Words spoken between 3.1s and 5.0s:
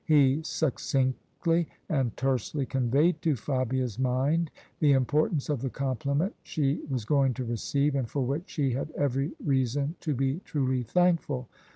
to Fabia's mind the